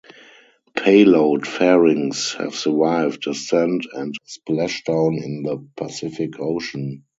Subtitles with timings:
[0.75, 7.05] Payload fairings have survived descent and splashdown in the Pacific Ocean.